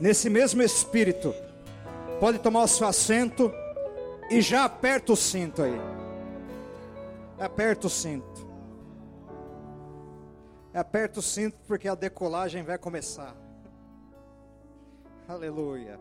[0.00, 1.34] nesse mesmo espírito,
[2.18, 3.52] pode tomar o seu assento
[4.30, 5.78] e já aperta o cinto aí.
[7.38, 8.48] Aperta o cinto.
[10.72, 13.36] Aperta o cinto porque a decolagem vai começar.
[15.28, 16.00] Aleluia.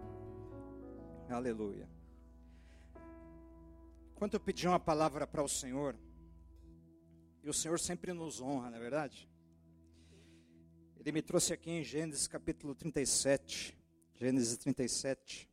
[1.29, 1.88] Aleluia.
[4.16, 5.95] Quando eu pedi uma palavra para o Senhor,
[7.41, 9.29] e o Senhor sempre nos honra, não é verdade?
[11.00, 13.79] Ele me trouxe aqui em Gênesis capítulo 37.
[14.21, 15.49] Gênesis 37.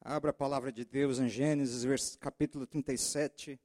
[0.00, 3.60] Abra a palavra de Deus em Gênesis capítulo 37.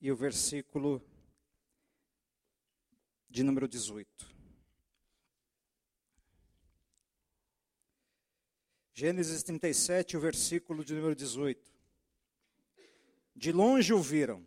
[0.00, 1.04] E o versículo
[3.28, 4.08] de número 18.
[8.92, 11.74] Gênesis 37, o versículo de número 18.
[13.34, 14.46] De longe o viram,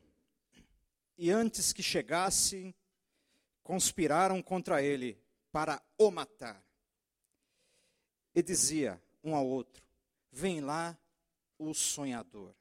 [1.18, 2.76] e antes que chegasse,
[3.64, 5.20] conspiraram contra ele
[5.52, 6.64] para o matar.
[8.36, 9.84] E dizia um ao outro:
[10.32, 10.98] Vem lá
[11.58, 12.54] o sonhador.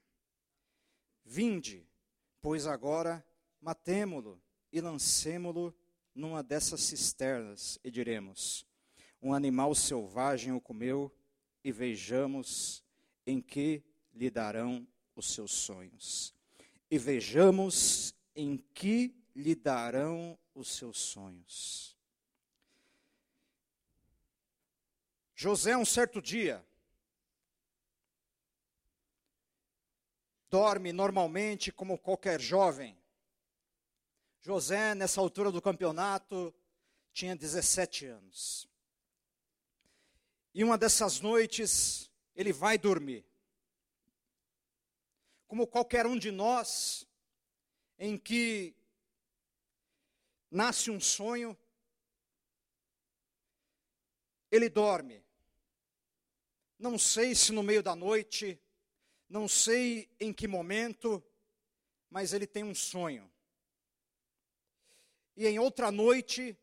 [1.24, 1.86] Vinde,
[2.40, 3.24] pois agora
[3.60, 4.40] matemo-lo
[4.72, 5.74] e lancemo-lo
[6.14, 8.66] numa dessas cisternas, e diremos:
[9.20, 11.14] Um animal selvagem o comeu,
[11.62, 12.82] e vejamos
[13.26, 13.82] em que
[14.14, 16.34] lhe darão os seus sonhos.
[16.90, 21.96] E vejamos em que lhe darão os seus sonhos.
[25.34, 26.64] José, um certo dia,
[30.48, 32.96] dorme normalmente como qualquer jovem.
[34.40, 36.54] José, nessa altura do campeonato,
[37.12, 38.68] tinha 17 anos.
[40.54, 43.26] E uma dessas noites, ele vai dormir
[45.46, 47.05] como qualquer um de nós,
[47.98, 48.74] em que
[50.50, 51.56] nasce um sonho,
[54.50, 55.24] ele dorme.
[56.78, 58.60] Não sei se no meio da noite,
[59.28, 61.22] não sei em que momento,
[62.10, 63.30] mas ele tem um sonho.
[65.36, 66.56] E em outra noite,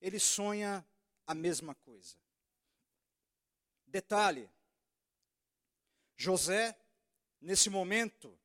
[0.00, 0.86] ele sonha
[1.26, 2.16] a mesma coisa.
[3.86, 4.50] Detalhe:
[6.16, 6.78] José
[7.40, 8.38] nesse momento,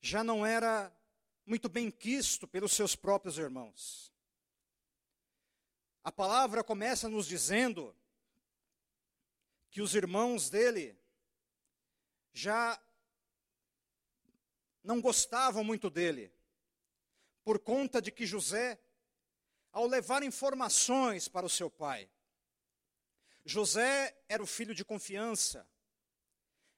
[0.00, 0.94] já não era
[1.44, 4.12] muito bem quisto pelos seus próprios irmãos.
[6.02, 7.94] A palavra começa nos dizendo
[9.70, 10.98] que os irmãos dele
[12.32, 12.80] já
[14.82, 16.32] não gostavam muito dele,
[17.44, 18.80] por conta de que José,
[19.70, 22.10] ao levar informações para o seu pai,
[23.44, 25.68] José era o filho de confiança,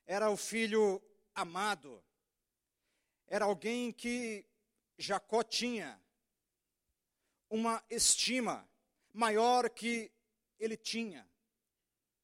[0.06, 1.02] era o filho
[1.34, 2.02] amado,
[3.32, 4.44] era alguém que
[4.98, 5.98] Jacó tinha
[7.48, 8.68] uma estima
[9.10, 10.12] maior que
[10.58, 11.26] ele tinha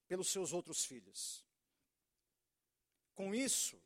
[0.07, 1.43] pelos seus outros filhos.
[3.15, 3.83] Com isso,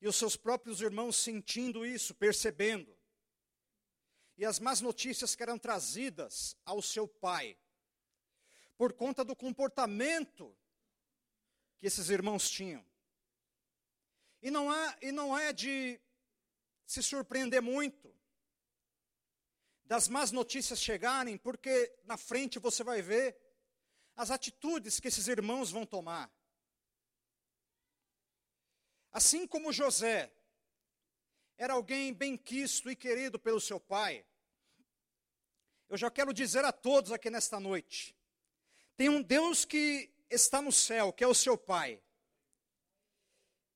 [0.00, 2.98] e os seus próprios irmãos sentindo isso, percebendo,
[4.36, 7.56] e as más notícias que eram trazidas ao seu pai,
[8.76, 10.52] por conta do comportamento
[11.78, 12.84] que esses irmãos tinham.
[14.42, 16.00] E não, há, e não é de
[16.86, 18.14] se surpreender muito
[19.84, 23.36] das más notícias chegarem, porque na frente você vai ver
[24.16, 26.30] as atitudes que esses irmãos vão tomar.
[29.12, 30.32] Assim como José
[31.56, 34.26] era alguém bem quisto e querido pelo seu pai,
[35.88, 38.16] eu já quero dizer a todos aqui nesta noite:
[38.96, 42.02] tem um Deus que está no céu, que é o seu Pai,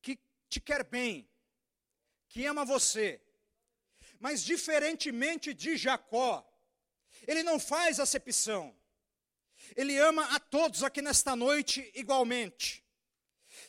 [0.01, 1.29] que te quer bem,
[2.31, 3.21] que ama você,
[4.17, 6.47] mas diferentemente de Jacó,
[7.27, 8.73] ele não faz acepção,
[9.75, 12.81] ele ama a todos aqui nesta noite igualmente.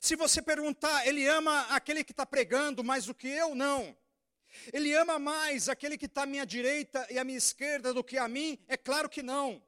[0.00, 3.52] Se você perguntar, ele ama aquele que está pregando mais do que eu?
[3.52, 3.96] Não.
[4.72, 8.16] Ele ama mais aquele que está à minha direita e à minha esquerda do que
[8.16, 8.58] a mim?
[8.68, 9.60] É claro que não.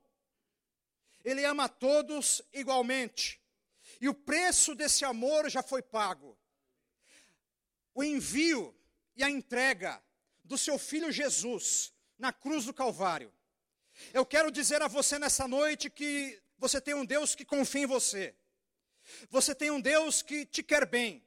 [1.25, 3.40] Ele ama a todos igualmente.
[4.00, 6.38] E o preço desse amor já foi pago.
[7.93, 8.75] O envio
[9.16, 10.02] e a entrega
[10.43, 13.32] do seu filho Jesus na cruz do Calvário.
[14.12, 17.87] Eu quero dizer a você nessa noite que você tem um Deus que confia em
[17.87, 18.34] você.
[19.28, 21.25] Você tem um Deus que te quer bem.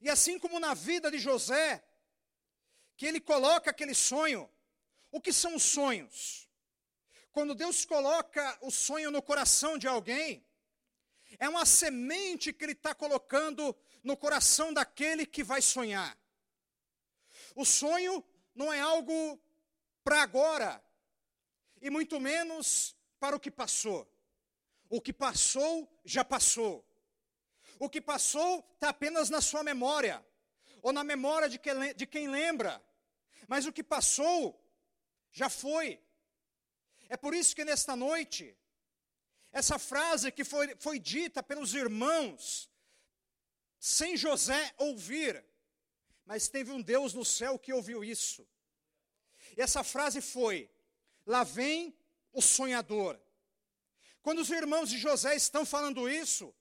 [0.00, 1.84] E assim como na vida de José,
[2.96, 4.48] que ele coloca aquele sonho,
[5.10, 6.48] o que são os sonhos?
[7.32, 10.44] Quando Deus coloca o sonho no coração de alguém,
[11.38, 16.18] é uma semente que Ele está colocando no coração daquele que vai sonhar.
[17.54, 18.24] O sonho
[18.54, 19.40] não é algo
[20.02, 20.82] para agora,
[21.80, 24.06] e muito menos para o que passou.
[24.88, 26.84] O que passou, já passou.
[27.78, 30.24] O que passou está apenas na sua memória,
[30.82, 32.82] ou na memória de quem, de quem lembra.
[33.46, 34.58] Mas o que passou,
[35.30, 36.00] já foi.
[37.08, 38.56] É por isso que nesta noite,
[39.52, 42.70] essa frase que foi, foi dita pelos irmãos,
[43.78, 45.44] sem José ouvir,
[46.28, 48.46] mas teve um Deus no céu que ouviu isso.
[49.56, 50.70] E essa frase foi:
[51.24, 51.96] Lá vem
[52.34, 53.18] o sonhador.
[54.20, 56.54] Quando os irmãos de José estão falando isso,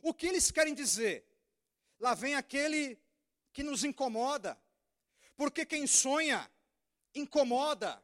[0.00, 1.28] o que eles querem dizer?
[2.00, 2.98] Lá vem aquele
[3.52, 4.58] que nos incomoda,
[5.36, 6.50] porque quem sonha,
[7.14, 8.02] incomoda,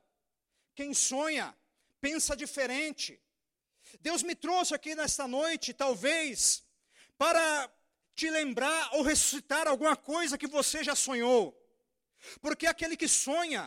[0.74, 1.56] quem sonha,
[2.02, 3.18] pensa diferente.
[3.98, 6.62] Deus me trouxe aqui nesta noite, talvez,
[7.16, 7.72] para
[8.18, 11.56] te lembrar ou ressuscitar alguma coisa que você já sonhou.
[12.40, 13.64] Porque aquele que sonha,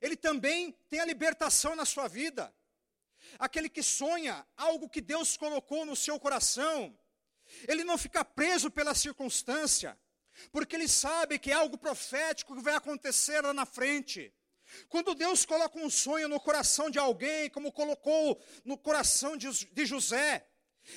[0.00, 2.42] ele também tem a libertação na sua vida.
[3.38, 6.98] Aquele que sonha algo que Deus colocou no seu coração,
[7.68, 9.98] ele não fica preso pela circunstância,
[10.50, 14.32] porque ele sabe que é algo profético que vai acontecer lá na frente.
[14.88, 19.84] Quando Deus coloca um sonho no coração de alguém, como colocou no coração de, de
[19.84, 20.46] José,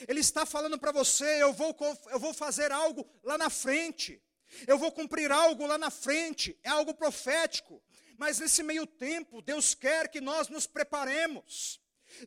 [0.07, 1.75] Ele está falando para você: eu vou,
[2.11, 4.21] eu vou fazer algo lá na frente,
[4.65, 7.81] eu vou cumprir algo lá na frente, é algo profético.
[8.17, 11.79] Mas nesse meio tempo, Deus quer que nós nos preparemos.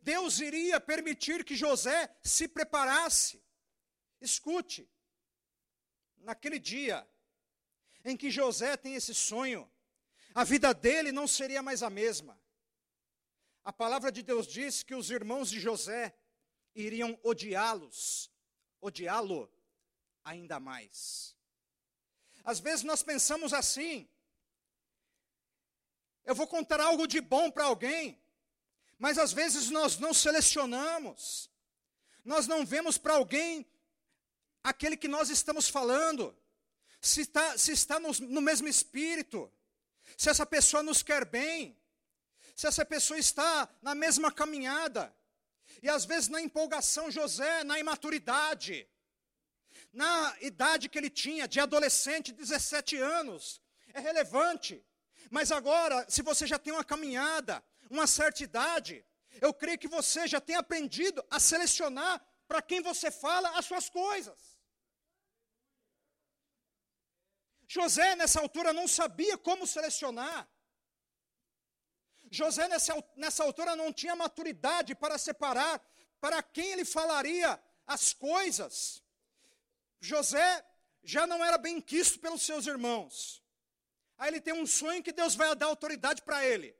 [0.02, 3.42] Deus iria permitir que José se preparasse.
[4.20, 4.88] Escute,
[6.18, 7.06] naquele dia
[8.04, 9.70] em que José tem esse sonho,
[10.34, 12.40] a vida dele não seria mais a mesma.
[13.64, 16.14] A palavra de Deus diz que os irmãos de José
[16.74, 18.30] iriam odiá-los,
[18.80, 19.50] odiá-lo
[20.24, 21.36] ainda mais.
[22.44, 24.08] Às vezes nós pensamos assim:
[26.24, 28.22] eu vou contar algo de bom para alguém,
[28.98, 31.50] mas às vezes nós não selecionamos,
[32.24, 33.66] nós não vemos para alguém
[34.62, 36.36] aquele que nós estamos falando,
[37.00, 39.50] se está, se no, no mesmo espírito
[40.16, 41.76] se essa pessoa nos quer bem,
[42.54, 45.14] se essa pessoa está na mesma caminhada.
[45.82, 48.88] E às vezes na empolgação, José, na imaturidade,
[49.92, 53.60] na idade que ele tinha, de adolescente, 17 anos,
[53.92, 54.84] é relevante.
[55.30, 59.04] Mas agora, se você já tem uma caminhada, uma certa idade,
[59.40, 63.88] eu creio que você já tem aprendido a selecionar para quem você fala as suas
[63.88, 64.38] coisas.
[67.68, 70.48] José, nessa altura, não sabia como selecionar.
[72.30, 75.82] José, nessa, nessa altura, não tinha maturidade para separar
[76.20, 79.02] para quem ele falaria as coisas.
[80.00, 80.64] José
[81.02, 83.42] já não era bem quisto pelos seus irmãos.
[84.16, 86.76] Aí ele tem um sonho que Deus vai dar autoridade para ele.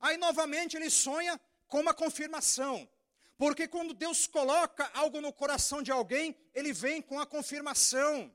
[0.00, 2.88] Aí novamente ele sonha com uma confirmação.
[3.38, 8.34] Porque quando Deus coloca algo no coração de alguém, ele vem com a confirmação.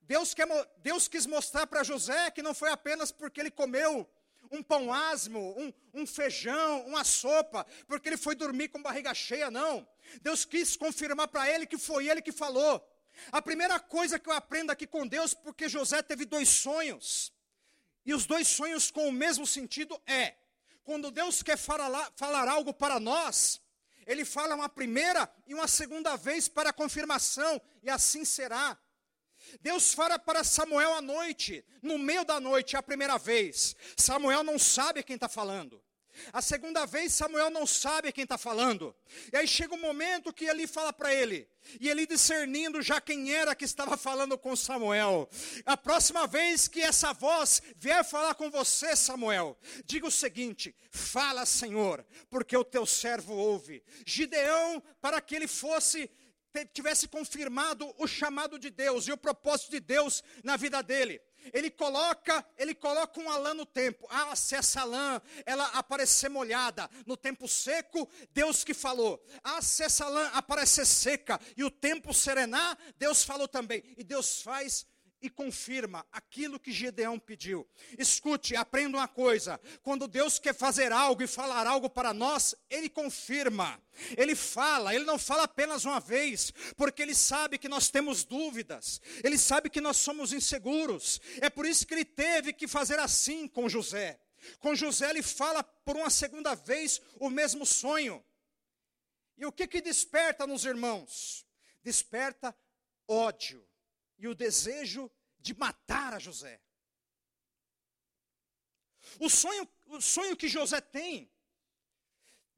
[0.00, 0.46] Deus, quer,
[0.78, 4.08] Deus quis mostrar para José que não foi apenas porque ele comeu
[4.54, 9.50] um pão asmo, um, um, feijão, uma sopa, porque ele foi dormir com barriga cheia,
[9.50, 9.86] não.
[10.22, 12.82] Deus quis confirmar para ele que foi ele que falou.
[13.30, 17.32] A primeira coisa que eu aprendo aqui com Deus, porque José teve dois sonhos,
[18.04, 20.34] e os dois sonhos com o mesmo sentido é:
[20.82, 23.60] quando Deus quer falar, falar algo para nós,
[24.06, 28.78] Ele fala uma primeira e uma segunda vez para confirmação, e assim será.
[29.60, 33.76] Deus fala para Samuel à noite, no meio da noite, é a primeira vez.
[33.96, 35.82] Samuel não sabe quem está falando.
[36.32, 38.94] A segunda vez, Samuel não sabe quem está falando.
[39.32, 41.48] E aí chega um momento que ele fala para ele,
[41.80, 45.28] e ele discernindo já quem era que estava falando com Samuel.
[45.66, 51.44] A próxima vez que essa voz vier falar com você, Samuel, diga o seguinte: Fala,
[51.44, 53.82] Senhor, porque o teu servo ouve.
[54.06, 56.10] Gideão, para que ele fosse
[56.72, 61.20] tivesse confirmado o chamado de Deus e o propósito de Deus na vida dele.
[61.52, 64.06] Ele coloca, ele coloca uma lã no tempo.
[64.10, 69.22] Ah, se essa lã ela aparecer molhada no tempo seco, Deus que falou.
[69.42, 73.82] Ah, se essa lã aparecer seca e o tempo serenar, Deus falou também.
[73.96, 74.86] E Deus faz
[75.24, 77.66] e confirma aquilo que Gedeão pediu.
[77.98, 82.90] Escute, aprenda uma coisa: quando Deus quer fazer algo e falar algo para nós, Ele
[82.90, 83.82] confirma,
[84.18, 89.00] Ele fala, Ele não fala apenas uma vez, porque Ele sabe que nós temos dúvidas,
[89.24, 93.48] Ele sabe que nós somos inseguros, é por isso que Ele teve que fazer assim
[93.48, 94.20] com José.
[94.58, 98.22] Com José, Ele fala por uma segunda vez o mesmo sonho.
[99.38, 101.46] E o que que desperta nos irmãos?
[101.82, 102.54] Desperta
[103.08, 103.66] ódio
[104.24, 106.58] e o desejo de matar a José.
[109.20, 111.30] O sonho, o sonho que José tem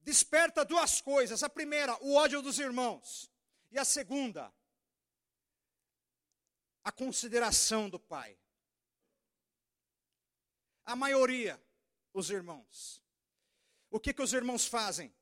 [0.01, 1.43] desperta duas coisas.
[1.43, 3.29] A primeira, o ódio dos irmãos.
[3.73, 4.55] E a segunda,
[6.85, 8.39] a consideração do pai.
[10.85, 11.61] A maioria,
[12.15, 13.03] os irmãos.
[13.91, 15.13] O que, que os irmãos fazem?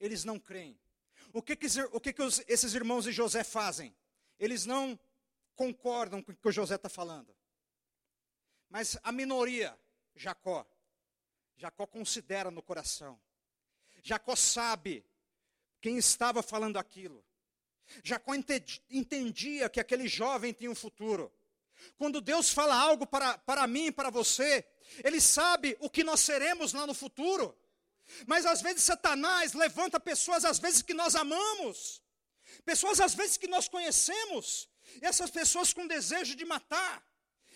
[0.00, 0.76] Eles não creem.
[1.32, 3.96] O que, que, o que, que os, esses irmãos de José fazem?
[4.36, 4.98] Eles não
[5.54, 7.34] concordam com o que o José está falando.
[8.68, 9.78] Mas a minoria,
[10.14, 10.66] Jacó,
[11.56, 13.20] Jacó considera no coração.
[14.02, 15.04] Jacó sabe
[15.80, 17.24] quem estava falando aquilo.
[18.02, 18.32] Jacó
[18.90, 21.32] entendia que aquele jovem tinha um futuro.
[21.98, 24.64] Quando Deus fala algo para, para mim e para você,
[25.04, 27.56] Ele sabe o que nós seremos lá no futuro.
[28.26, 32.02] Mas às vezes Satanás levanta pessoas, às vezes que nós amamos,
[32.64, 34.68] pessoas às vezes que nós conhecemos,
[35.00, 37.02] essas pessoas com desejo de matar.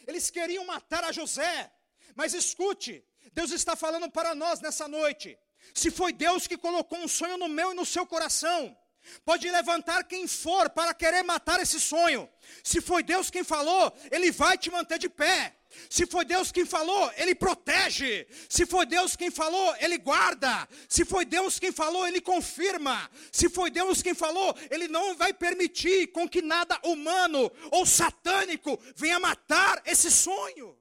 [0.07, 1.71] Eles queriam matar a José.
[2.15, 5.39] Mas escute, Deus está falando para nós nessa noite.
[5.75, 8.77] Se foi Deus que colocou um sonho no meu e no seu coração,
[9.25, 12.29] pode levantar quem for para querer matar esse sonho.
[12.63, 15.57] Se foi Deus quem falou, Ele vai te manter de pé.
[15.91, 18.27] Se foi Deus quem falou, Ele protege.
[18.49, 20.69] Se foi Deus quem falou, Ele guarda.
[20.89, 23.11] Se foi Deus quem falou, Ele confirma.
[23.33, 28.79] Se foi Deus quem falou, Ele não vai permitir com que nada humano ou satânico
[28.95, 30.79] venha matar esse sonho.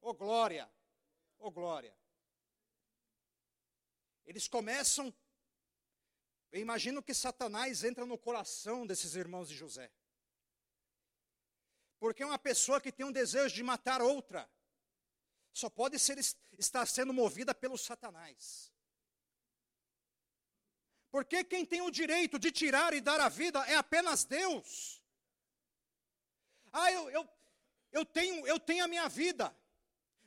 [0.00, 0.70] Oh glória,
[1.38, 1.94] oh glória.
[4.26, 5.14] Eles começam.
[6.52, 9.90] Eu imagino que Satanás entra no coração desses irmãos de José.
[12.04, 14.46] Porque uma pessoa que tem um desejo de matar outra,
[15.54, 16.18] só pode ser,
[16.58, 18.70] estar sendo movida pelo Satanás.
[21.10, 25.02] Porque quem tem o direito de tirar e dar a vida é apenas Deus.
[26.70, 27.28] Ah, eu, eu,
[27.90, 29.56] eu, tenho, eu tenho a minha vida.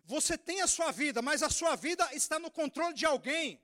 [0.04, 3.62] Você tem a sua vida, mas a sua vida está no controle de alguém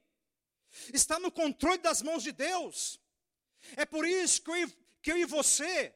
[0.94, 3.00] está no controle das mãos de Deus.
[3.76, 5.96] É por isso que eu, que eu e você,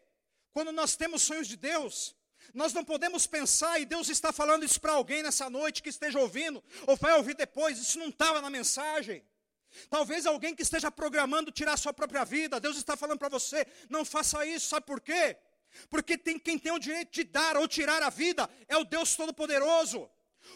[0.57, 2.15] quando nós temos sonhos de Deus,
[2.51, 6.17] nós não podemos pensar, e Deus está falando isso para alguém nessa noite que esteja
[6.19, 9.23] ouvindo, ou vai ouvir depois, isso não estava na mensagem.
[9.87, 13.67] Talvez alguém que esteja programando tirar a sua própria vida, Deus está falando para você,
[13.87, 15.37] não faça isso, sabe por quê?
[15.91, 19.15] Porque tem, quem tem o direito de dar ou tirar a vida é o Deus
[19.15, 20.09] Todo-Poderoso.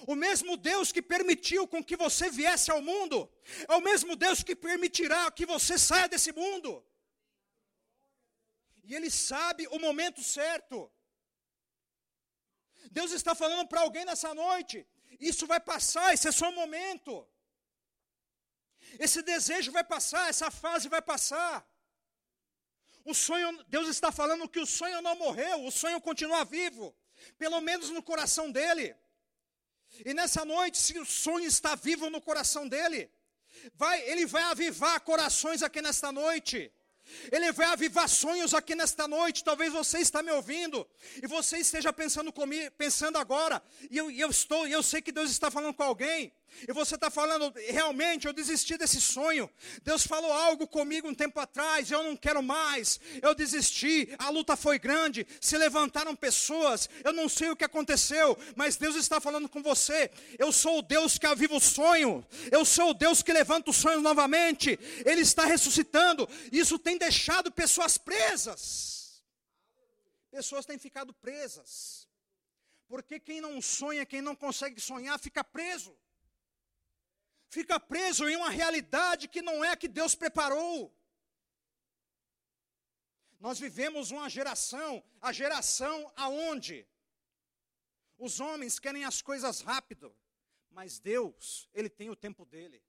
[0.08, 3.32] O mesmo Deus que permitiu com que você viesse ao mundo,
[3.70, 6.84] é o mesmo Deus que permitirá que você saia desse mundo.
[8.92, 10.78] E Ele sabe o momento certo.
[12.98, 14.78] Deus está falando para alguém nessa noite:
[15.30, 17.14] isso vai passar, esse é só um momento.
[19.06, 21.56] Esse desejo vai passar, essa fase vai passar.
[23.06, 26.94] O sonho, Deus está falando que o sonho não morreu, o sonho continua vivo,
[27.38, 28.94] pelo menos no coração dele.
[30.06, 33.10] E nessa noite, se o sonho está vivo no coração dele,
[33.74, 36.60] vai, ele vai avivar corações aqui nesta noite.
[37.32, 39.44] Ele vai avivar sonhos aqui nesta noite.
[39.44, 40.88] Talvez você está me ouvindo
[41.22, 43.62] e você esteja pensando comigo, pensando agora.
[43.90, 46.34] E eu, eu estou, eu sei que Deus está falando com alguém.
[46.68, 49.50] E você está falando, realmente, eu desisti desse sonho.
[49.84, 53.00] Deus falou algo comigo um tempo atrás, eu não quero mais.
[53.22, 58.38] Eu desisti, a luta foi grande, se levantaram pessoas, eu não sei o que aconteceu,
[58.56, 60.12] mas Deus está falando com você.
[60.38, 63.74] Eu sou o Deus que aviva o sonho, eu sou o Deus que levanta o
[63.74, 64.78] sonho novamente.
[65.06, 66.28] Ele está ressuscitando.
[66.52, 69.24] Isso tem deixado pessoas presas.
[70.30, 72.08] Pessoas têm ficado presas.
[72.88, 75.98] Porque quem não sonha, quem não consegue sonhar, fica preso
[77.52, 80.96] fica preso em uma realidade que não é a que Deus preparou.
[83.40, 86.88] Nós vivemos uma geração, a geração aonde
[88.18, 90.16] os homens querem as coisas rápido,
[90.70, 92.82] mas Deus, ele tem o tempo dele.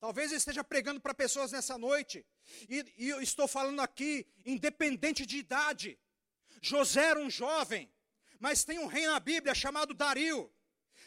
[0.00, 2.26] Talvez eu esteja pregando para pessoas nessa noite,
[2.68, 5.98] e, e eu estou falando aqui, independente de idade.
[6.60, 7.93] José era um jovem,
[8.44, 10.52] mas tem um rei na Bíblia chamado Dario.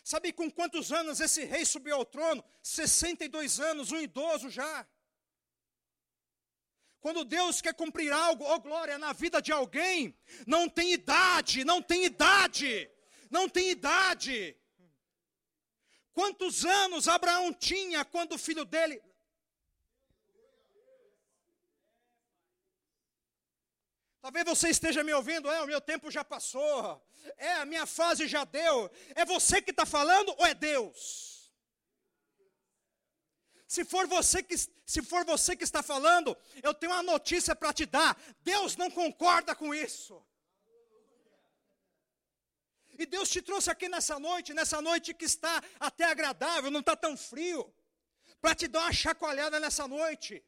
[0.03, 2.43] Sabe com quantos anos esse rei subiu ao trono?
[2.63, 4.87] 62 anos, um idoso já.
[6.99, 10.17] Quando Deus quer cumprir algo, oh glória, na vida de alguém,
[10.47, 12.89] não tem idade, não tem idade,
[13.29, 14.57] não tem idade.
[16.13, 18.99] Quantos anos Abraão tinha quando o filho dele
[24.27, 27.01] Talvez você esteja me ouvindo, é, o meu tempo já passou,
[27.37, 28.91] é, a minha fase já deu.
[29.15, 31.49] É você que está falando ou é Deus?
[33.65, 37.71] Se for você que, se for você que está falando, eu tenho uma notícia para
[37.71, 38.21] te dar.
[38.41, 40.21] Deus não concorda com isso.
[42.99, 46.97] E Deus te trouxe aqui nessa noite, nessa noite que está até agradável, não está
[46.97, 47.73] tão frio,
[48.41, 50.43] para te dar uma chacoalhada nessa noite,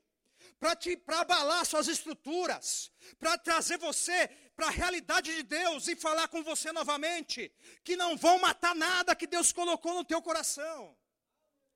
[0.60, 6.44] para abalar suas estruturas, para trazer você para a realidade de Deus e falar com
[6.44, 7.50] você novamente,
[7.84, 10.98] que não vão matar nada que Deus colocou no teu coração.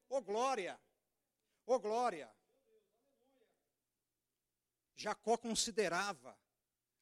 [0.09, 0.79] Ô oh, glória!
[1.65, 2.29] Ô oh, glória!
[4.95, 6.37] Jacó considerava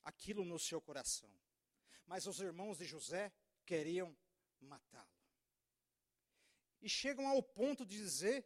[0.04, 1.32] aquilo no seu coração.
[2.06, 3.32] Mas os irmãos de José
[3.66, 4.16] queriam
[4.60, 5.08] matá-lo.
[6.80, 8.46] E chegam ao ponto de dizer: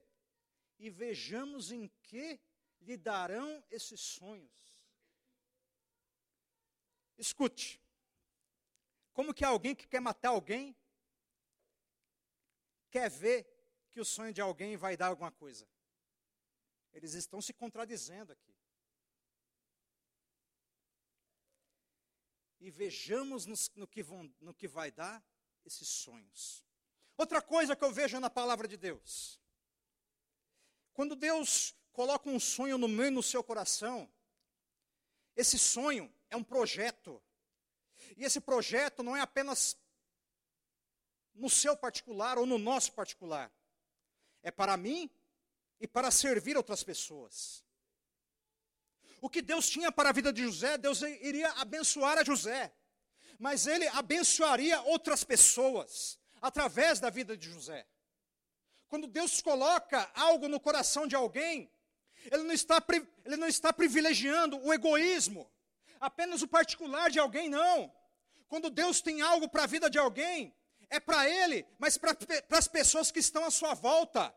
[0.77, 2.39] e vejamos em que
[2.85, 4.51] lhe darão esses sonhos.
[7.17, 7.81] Escute,
[9.13, 10.75] como que alguém que quer matar alguém
[12.89, 13.45] quer ver
[13.91, 15.67] que o sonho de alguém vai dar alguma coisa?
[16.93, 18.55] Eles estão se contradizendo aqui.
[22.65, 25.23] e vejamos no, no, que vão, no que vai dar
[25.63, 26.65] esses sonhos.
[27.15, 29.39] Outra coisa que eu vejo na palavra de Deus.
[30.91, 34.11] Quando Deus coloca um sonho no meio no seu coração,
[35.33, 37.21] esse sonho é um projeto.
[38.17, 39.77] E esse projeto não é apenas
[41.33, 43.49] no seu particular ou no nosso particular.
[44.43, 45.09] É para mim
[45.79, 47.63] e para servir outras pessoas.
[49.21, 52.73] O que Deus tinha para a vida de José, Deus iria abençoar a José,
[53.39, 57.87] mas ele abençoaria outras pessoas através da vida de José.
[58.87, 61.71] Quando Deus coloca algo no coração de alguém,
[62.31, 62.83] ele não está,
[63.25, 65.49] ele não está privilegiando o egoísmo,
[65.99, 67.91] apenas o particular de alguém, não.
[68.47, 70.53] Quando Deus tem algo para a vida de alguém,
[70.89, 72.15] é para ele, mas para
[72.51, 74.33] as pessoas que estão à sua volta.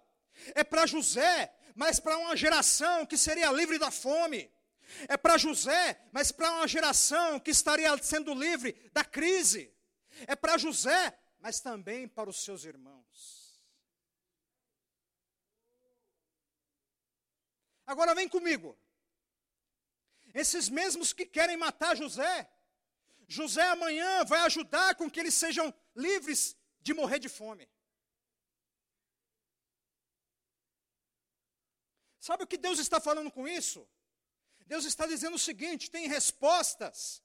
[0.54, 4.50] É para José, mas para uma geração que seria livre da fome.
[5.07, 9.73] É para José, mas para uma geração que estaria sendo livre da crise.
[10.26, 13.38] É para José, mas também para os seus irmãos.
[17.92, 18.79] Agora vem comigo.
[20.42, 22.35] Esses mesmos que querem matar José,
[23.27, 26.40] José amanhã vai ajudar com que eles sejam livres
[26.83, 27.66] de morrer de fome.
[32.20, 33.88] Sabe o que Deus está falando com isso?
[34.66, 37.22] Deus está dizendo o seguinte: tem respostas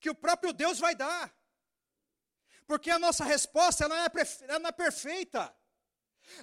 [0.00, 1.32] que o próprio Deus vai dar.
[2.66, 4.10] Porque a nossa resposta ela não, é,
[4.54, 5.56] ela é perfeita.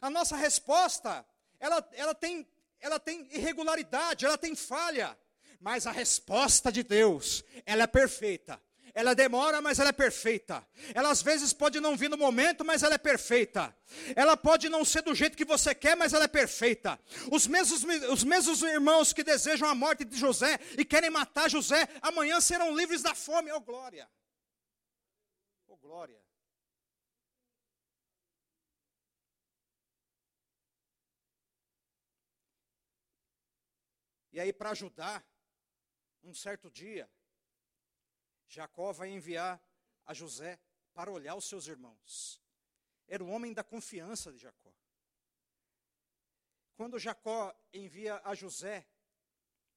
[0.01, 1.25] A nossa resposta,
[1.59, 2.47] ela, ela, tem,
[2.79, 5.17] ela tem irregularidade, ela tem falha.
[5.59, 8.61] Mas a resposta de Deus, ela é perfeita.
[8.93, 10.65] Ela demora, mas ela é perfeita.
[10.93, 13.75] Ela às vezes pode não vir no momento, mas ela é perfeita.
[14.15, 16.99] Ela pode não ser do jeito que você quer, mas ela é perfeita.
[17.31, 21.87] Os mesmos, os mesmos irmãos que desejam a morte de José e querem matar José,
[22.01, 23.51] amanhã serão livres da fome.
[23.51, 24.09] Oh glória!
[25.67, 26.26] Oh glória!
[34.37, 35.27] E aí, para ajudar,
[36.21, 37.09] um certo dia,
[38.47, 39.59] Jacó vai enviar
[40.05, 40.61] a José
[40.93, 42.39] para olhar os seus irmãos.
[43.07, 44.71] Era o homem da confiança de Jacó.
[46.75, 48.87] Quando Jacó envia a José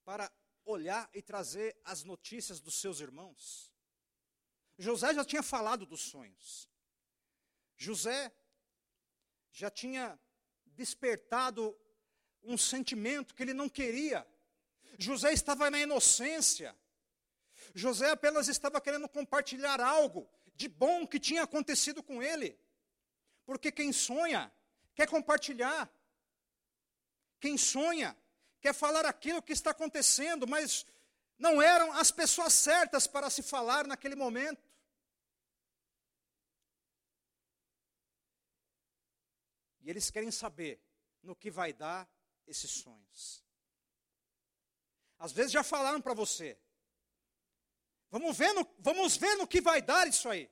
[0.04, 0.30] para
[0.66, 3.72] olhar e trazer as notícias dos seus irmãos,
[4.76, 6.68] José já tinha falado dos sonhos.
[7.78, 8.30] José
[9.52, 10.20] já tinha
[10.66, 11.74] despertado
[12.42, 14.28] um sentimento que ele não queria.
[14.98, 16.76] José estava na inocência.
[17.74, 22.58] José apenas estava querendo compartilhar algo de bom que tinha acontecido com ele.
[23.44, 24.52] Porque quem sonha
[24.94, 25.90] quer compartilhar.
[27.40, 28.16] Quem sonha
[28.60, 30.86] quer falar aquilo que está acontecendo, mas
[31.38, 34.68] não eram as pessoas certas para se falar naquele momento.
[39.80, 40.78] E eles querem saber
[41.22, 42.08] no que vai dar
[42.46, 43.42] esses sonhos.
[45.20, 46.58] Às vezes já falaram para você,
[48.10, 50.50] Vamos ver, no, vamos ver no que vai dar isso aí.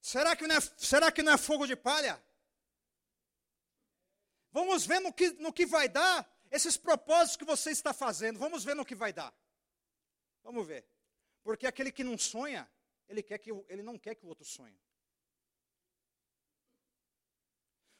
[0.00, 2.22] Será que não é, será que não é fogo de palha?
[4.50, 8.38] Vamos ver no que, no que vai dar esses propósitos que você está fazendo.
[8.38, 9.34] Vamos ver no que vai dar.
[10.42, 10.88] Vamos ver.
[11.42, 12.66] Porque aquele que não sonha,
[13.06, 14.80] ele, quer que, ele não quer que o outro sonhe.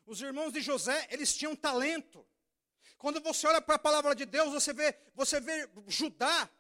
[0.06, 2.26] Os irmãos de José, eles tinham talento.
[2.99, 6.51] Quando você olha para a palavra de Deus, você vê, você vê Judá,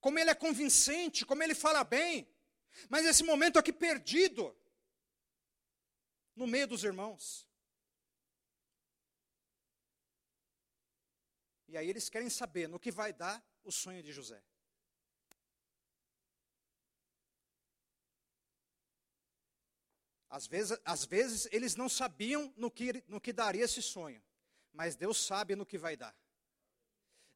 [0.00, 2.28] como ele é convincente, como ele fala bem.
[2.88, 4.56] Mas esse momento aqui perdido
[6.36, 7.48] no meio dos irmãos.
[11.66, 14.42] E aí eles querem saber no que vai dar o sonho de José.
[20.30, 24.22] Às vezes, às vezes eles não sabiam no que, no que daria esse sonho,
[24.72, 26.14] mas Deus sabe no que vai dar.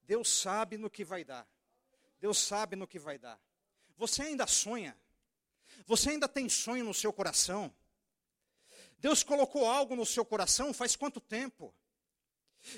[0.02, 1.48] Deus sabe no que vai dar.
[2.20, 3.40] Deus sabe no que vai dar.
[3.96, 4.96] Você ainda sonha?
[5.86, 7.74] Você ainda tem sonho no seu coração?
[8.98, 11.74] Deus colocou algo no seu coração faz quanto tempo?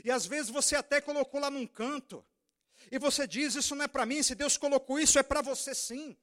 [0.02, 2.24] E às vezes você até colocou lá num canto.
[2.90, 4.22] E você diz: Isso não é para mim.
[4.22, 6.16] Se Deus colocou isso, é para você sim.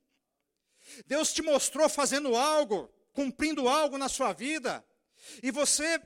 [1.06, 4.84] Deus te mostrou fazendo algo, cumprindo algo na sua vida.
[5.44, 6.02] E você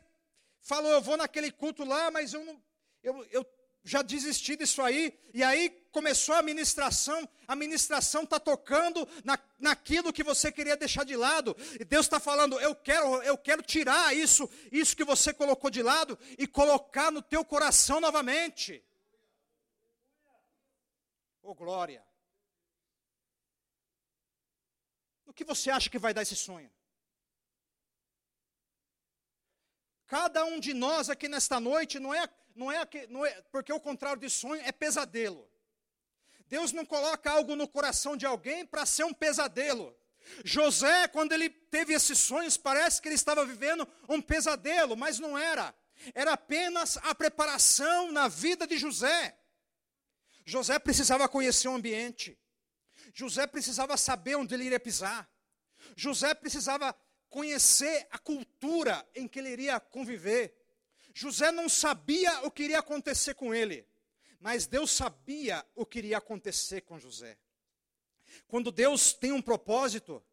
[0.65, 2.62] falou: Eu vou naquele culto lá, mas eu, não,
[3.01, 3.45] eu, eu
[3.84, 5.17] já desisti disso aí.
[5.34, 11.06] E aí começou a ministração, a ministração está tocando na, naquilo que você queria deixar
[11.06, 11.56] de lado.
[11.80, 15.84] E Deus está falando, eu quero, eu quero tirar isso, isso que você colocou de
[15.84, 18.84] lado e colocar no teu coração novamente.
[21.43, 22.04] Oh glória.
[25.28, 26.71] O que você acha que vai dar esse sonho?
[30.08, 33.80] Cada um de nós aqui nesta noite não é não é, não é porque o
[33.80, 35.50] contrário de sonho é pesadelo.
[36.48, 39.96] Deus não coloca algo no coração de alguém para ser um pesadelo.
[40.44, 45.38] José, quando ele teve esses sonhos, parece que ele estava vivendo um pesadelo, mas não
[45.38, 45.76] era.
[46.13, 49.38] Era apenas a preparação na vida de José.
[50.46, 52.38] José precisava conhecer o ambiente.
[53.13, 55.30] José precisava saber onde ele iria pisar.
[55.96, 56.96] José precisava
[57.36, 60.56] conhecer a cultura em que ele iria conviver.
[61.13, 63.86] José não sabia o que iria acontecer com ele,
[64.39, 67.38] mas Deus sabia o que iria acontecer com José.
[68.48, 70.24] Quando Deus tem um propósito,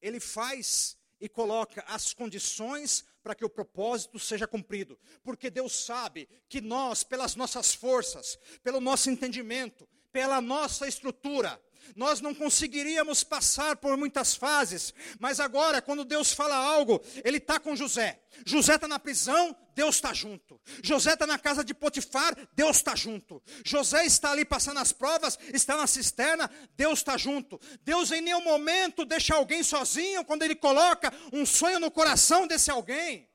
[0.00, 6.26] ele faz e coloca as condições para que o propósito seja cumprido, porque Deus sabe
[6.48, 11.60] que nós, pelas nossas forças, pelo nosso entendimento, pela nossa estrutura,
[11.94, 17.60] nós não conseguiríamos passar por muitas fases, mas agora, quando Deus fala algo, Ele está
[17.60, 18.20] com José.
[18.44, 20.60] José está na prisão, Deus está junto.
[20.82, 23.42] José está na casa de Potifar, Deus está junto.
[23.64, 27.60] José está ali passando as provas, está na cisterna, Deus está junto.
[27.82, 32.70] Deus em nenhum momento deixa alguém sozinho quando Ele coloca um sonho no coração desse
[32.70, 33.28] alguém.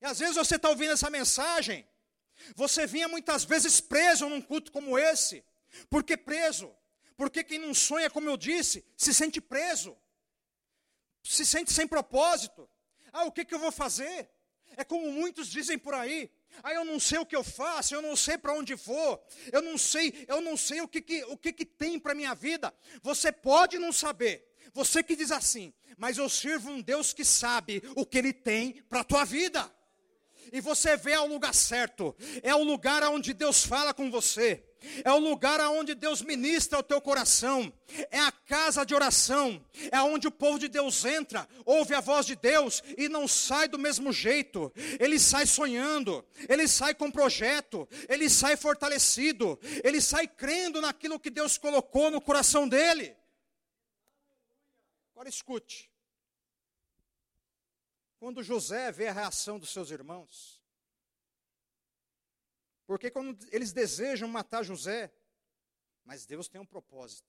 [0.00, 1.86] E às vezes você está ouvindo essa mensagem,
[2.54, 5.44] você vinha muitas vezes preso num culto como esse.
[5.88, 6.74] Por que preso?
[7.16, 9.96] Porque quem não sonha, como eu disse, se sente preso.
[11.22, 12.68] Se sente sem propósito.
[13.12, 14.28] Ah, o que, que eu vou fazer?
[14.76, 16.30] É como muitos dizem por aí.
[16.62, 19.60] Ah, eu não sei o que eu faço, eu não sei para onde vou, eu
[19.60, 22.72] não sei, eu não sei o que, que, o que, que tem para minha vida.
[23.02, 24.52] Você pode não saber.
[24.72, 28.82] Você que diz assim, mas eu sirvo um Deus que sabe o que Ele tem
[28.88, 29.72] para a tua vida
[30.52, 32.14] e você vê ao lugar certo.
[32.42, 34.64] É o lugar onde Deus fala com você.
[35.04, 37.72] É o lugar onde Deus ministra o teu coração.
[38.10, 39.64] É a casa de oração.
[39.90, 43.68] É onde o povo de Deus entra, ouve a voz de Deus e não sai
[43.68, 44.72] do mesmo jeito.
[45.00, 51.30] Ele sai sonhando, ele sai com projeto, ele sai fortalecido, ele sai crendo naquilo que
[51.30, 53.16] Deus colocou no coração dele.
[55.14, 55.93] Agora escute.
[58.24, 60.58] Quando José vê a reação dos seus irmãos,
[62.86, 65.12] porque quando eles desejam matar José,
[66.06, 67.28] mas Deus tem um propósito.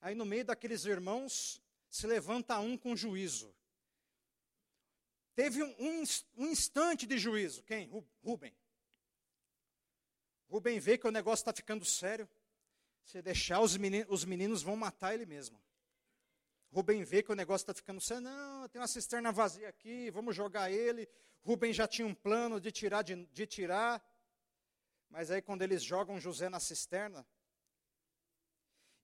[0.00, 3.54] Aí no meio daqueles irmãos se levanta um com juízo.
[5.34, 6.04] Teve um, um,
[6.38, 7.62] um instante de juízo.
[7.62, 7.90] Quem?
[8.22, 8.56] Rubem.
[10.48, 12.26] Rubem vê que o negócio está ficando sério.
[13.04, 15.62] Se deixar, os meninos, os meninos vão matar ele mesmo.
[16.74, 18.24] Rubem vê que o negócio está ficando sério.
[18.24, 21.08] Não, tem uma cisterna vazia aqui, vamos jogar ele.
[21.40, 24.04] Rubem já tinha um plano de tirar, de, de tirar.
[25.08, 27.24] Mas aí quando eles jogam José na cisterna,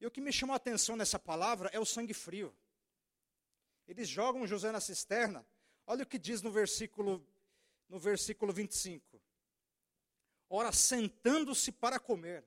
[0.00, 2.52] e o que me chamou a atenção nessa palavra é o sangue frio.
[3.86, 5.46] Eles jogam José na cisterna.
[5.86, 7.24] Olha o que diz no versículo
[7.88, 9.22] no versículo 25.
[10.48, 12.44] Ora, sentando-se para comer.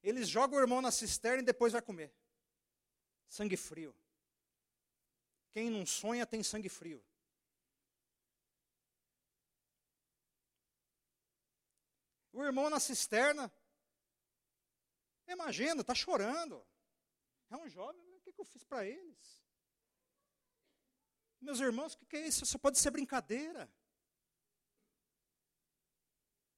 [0.00, 2.12] Eles jogam o irmão na cisterna e depois vai comer.
[3.26, 3.92] Sangue frio.
[5.52, 7.04] Quem não sonha tem sangue frio.
[12.32, 13.52] O irmão na cisterna,
[15.28, 16.66] imagina, está chorando.
[17.50, 19.42] É um jovem, o que, que eu fiz para eles?
[21.38, 22.46] Meus irmãos, o que, é isso?
[22.46, 23.70] Só pode ser brincadeira.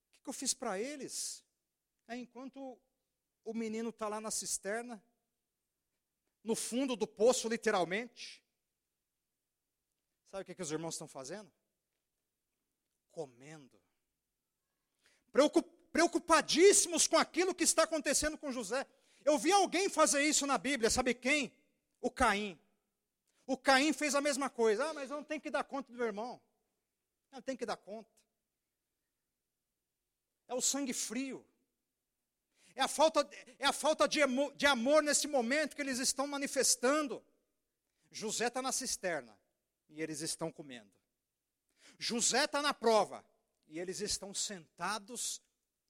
[0.06, 1.44] O que, que eu fiz para eles?
[2.06, 2.80] É, enquanto
[3.42, 5.02] o menino está lá na cisterna,
[6.44, 8.43] no fundo do poço, literalmente,
[10.34, 11.48] Sabe o que, que os irmãos estão fazendo?
[13.12, 13.80] Comendo.
[15.92, 18.84] Preocupadíssimos com aquilo que está acontecendo com José.
[19.24, 21.56] Eu vi alguém fazer isso na Bíblia, sabe quem?
[22.00, 22.60] O Caim.
[23.46, 24.86] O Caim fez a mesma coisa.
[24.86, 26.42] Ah, mas eu não tenho que dar conta do meu irmão.
[27.30, 28.10] Não tem que dar conta.
[30.48, 31.46] É o sangue frio.
[32.74, 33.20] É a falta,
[33.56, 34.18] é a falta de,
[34.56, 37.24] de amor nesse momento que eles estão manifestando.
[38.10, 39.38] José está na cisterna
[39.94, 40.90] e eles estão comendo.
[41.98, 43.24] José está na prova
[43.68, 45.40] e eles estão sentados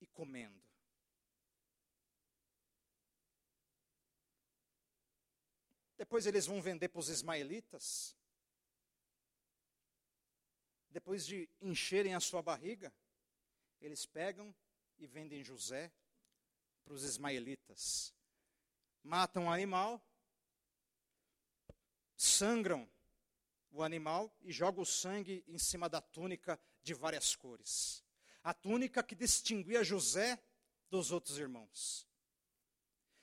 [0.01, 0.63] e comendo.
[5.97, 8.15] Depois eles vão vender para os ismaelitas.
[10.91, 12.93] Depois de encherem a sua barriga,
[13.81, 14.55] eles pegam
[14.99, 15.91] e vendem José
[16.85, 18.13] para os ismaelitas.
[19.03, 20.01] Matam o animal,
[22.17, 22.89] sangram
[23.75, 28.05] o animal e jogam o sangue em cima da túnica de várias cores.
[28.43, 30.41] A túnica que distinguia José
[30.89, 32.07] dos outros irmãos.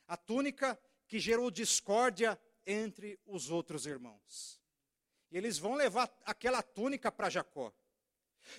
[0.05, 4.61] A túnica que gerou discórdia entre os outros irmãos.
[5.31, 7.73] E eles vão levar aquela túnica para Jacó.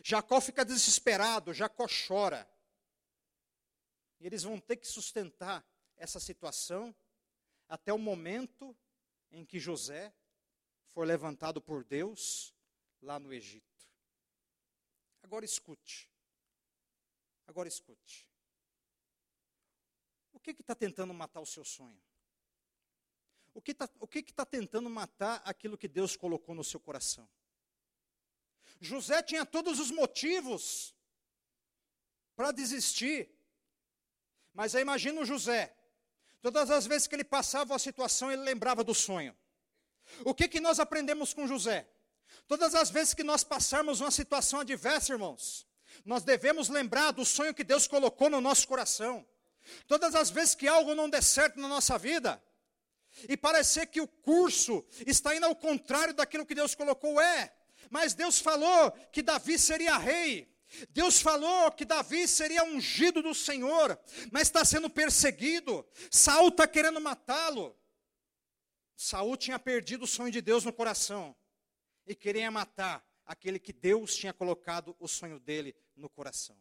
[0.03, 2.51] Jacó fica desesperado, Jacó chora.
[4.19, 5.63] E eles vão ter que sustentar
[5.95, 6.95] essa situação
[7.69, 8.75] até o momento
[9.31, 10.15] em que José
[10.93, 12.55] for levantado por Deus
[13.01, 13.67] lá no Egito.
[15.23, 16.11] Agora escute.
[17.47, 18.29] Agora escute.
[20.33, 22.03] O que está tentando matar o seu sonho?
[23.55, 23.87] O que está
[24.35, 27.29] tá tentando matar aquilo que Deus colocou no seu coração?
[28.81, 30.95] José tinha todos os motivos
[32.35, 33.31] para desistir.
[34.53, 35.77] Mas aí imagina o José.
[36.41, 39.37] Todas as vezes que ele passava a situação, ele lembrava do sonho.
[40.25, 41.89] O que, que nós aprendemos com José?
[42.47, 45.67] Todas as vezes que nós passarmos uma situação adversa, irmãos,
[46.05, 49.27] nós devemos lembrar do sonho que Deus colocou no nosso coração.
[49.87, 52.43] Todas as vezes que algo não der certo na nossa vida,
[53.29, 57.53] e parecer que o curso está indo ao contrário daquilo que Deus colocou, é.
[57.91, 60.51] Mas Deus falou que Davi seria rei.
[60.91, 63.99] Deus falou que Davi seria ungido do Senhor,
[64.31, 65.87] mas está sendo perseguido.
[66.11, 67.77] Saul está querendo matá-lo.
[69.03, 71.37] Saul tinha perdido o sonho de Deus no coração
[72.07, 76.57] e queria matar aquele que Deus tinha colocado o sonho dele no coração.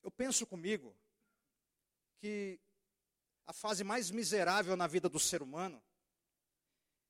[0.00, 0.96] Eu penso comigo
[2.20, 2.60] que
[3.44, 5.82] a fase mais miserável na vida do ser humano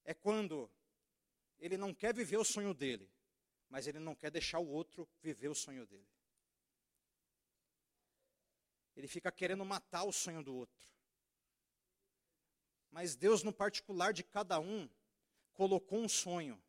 [0.03, 0.67] é quando
[1.59, 3.07] ele não quer viver o sonho dele,
[3.69, 6.09] mas ele não quer deixar o outro viver o sonho dele.
[8.95, 10.92] Ele fica querendo matar o sonho do outro.
[12.93, 14.87] Mas Deus, no particular de cada um,
[15.53, 16.61] colocou um sonho.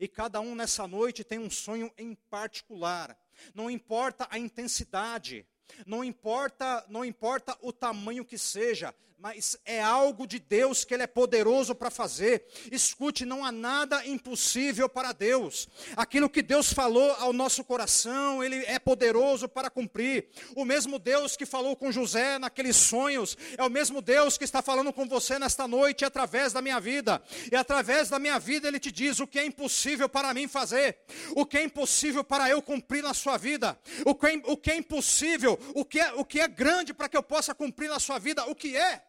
[0.00, 3.14] E cada um nessa noite tem um sonho em particular.
[3.54, 5.46] Não importa a intensidade,
[5.86, 11.02] não importa, não importa o tamanho que seja, mas é algo de Deus que Ele
[11.02, 12.44] é poderoso para fazer.
[12.70, 15.68] Escute, não há nada impossível para Deus.
[15.96, 20.28] Aquilo que Deus falou ao nosso coração, Ele é poderoso para cumprir.
[20.54, 24.60] O mesmo Deus que falou com José naqueles sonhos, é o mesmo Deus que está
[24.60, 27.22] falando com você nesta noite através da minha vida.
[27.50, 30.98] E através da minha vida Ele te diz o que é impossível para mim fazer,
[31.34, 34.70] o que é impossível para eu cumprir na sua vida, o que é, o que
[34.70, 38.00] é impossível, o que é, o que é grande para que eu possa cumprir na
[38.00, 39.06] sua vida, o que é.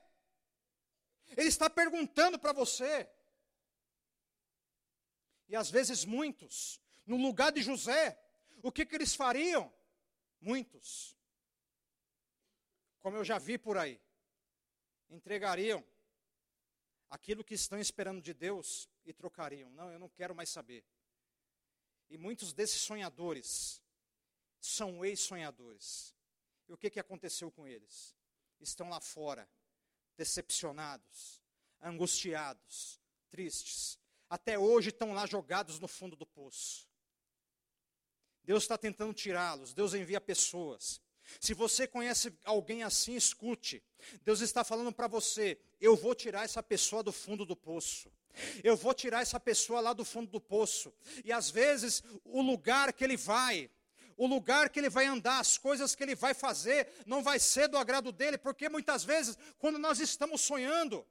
[1.35, 3.09] Ele está perguntando para você.
[5.47, 8.19] E às vezes muitos, no lugar de José,
[8.61, 9.71] o que, que eles fariam?
[10.39, 11.17] Muitos,
[12.99, 13.99] como eu já vi por aí,
[15.09, 15.83] entregariam
[17.09, 19.69] aquilo que estão esperando de Deus e trocariam.
[19.71, 20.83] Não, eu não quero mais saber.
[22.09, 23.81] E muitos desses sonhadores
[24.59, 26.15] são ex-sonhadores.
[26.67, 28.15] E o que, que aconteceu com eles?
[28.59, 29.49] Estão lá fora,
[30.17, 31.41] decepcionados,
[31.81, 32.99] angustiados,
[33.29, 33.99] tristes.
[34.29, 36.87] Até hoje estão lá jogados no fundo do poço.
[38.43, 41.01] Deus está tentando tirá-los, Deus envia pessoas.
[41.39, 43.83] Se você conhece alguém assim, escute.
[44.21, 48.11] Deus está falando para você: eu vou tirar essa pessoa do fundo do poço.
[48.63, 50.93] Eu vou tirar essa pessoa lá do fundo do poço.
[51.25, 53.69] E às vezes, o lugar que ele vai,
[54.17, 57.67] o lugar que ele vai andar, as coisas que ele vai fazer, não vai ser
[57.67, 61.05] do agrado dele, porque muitas vezes, quando nós estamos sonhando,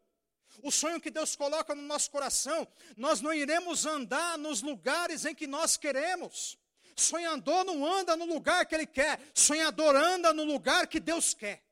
[0.63, 2.67] o sonho que Deus coloca no nosso coração,
[2.97, 6.59] nós não iremos andar nos lugares em que nós queremos.
[6.97, 11.63] Sonhador não anda no lugar que ele quer, sonhador anda no lugar que Deus quer.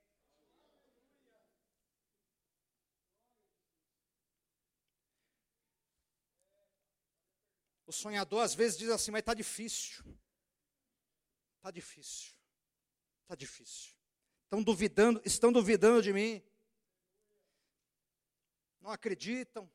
[7.87, 10.05] O sonhador às vezes diz assim, mas está difícil.
[11.65, 12.35] Está difícil.
[13.23, 13.95] Está difícil.
[14.43, 16.43] Estão duvidando, estão duvidando de mim.
[18.83, 19.71] Não acreditam.